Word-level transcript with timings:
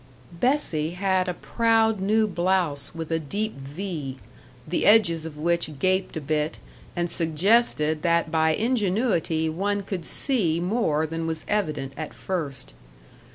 Bessie 0.31 0.93
had 0.95 1.27
a 1.27 1.33
proud 1.35 1.99
new 1.99 2.25
blouse 2.25 2.91
with 2.95 3.11
a 3.11 3.19
deep 3.19 3.55
V, 3.57 4.17
the 4.67 4.83
edges 4.87 5.27
of 5.27 5.37
which 5.37 5.77
gaped 5.77 6.17
a 6.17 6.21
bit 6.21 6.57
and 6.95 7.07
suggested 7.07 8.01
that 8.01 8.31
by 8.31 8.55
ingenuity 8.55 9.47
one 9.47 9.83
could 9.83 10.03
see 10.03 10.59
more 10.59 11.05
than 11.05 11.27
was 11.27 11.45
evident 11.47 11.93
at 11.97 12.15
first. 12.15 12.73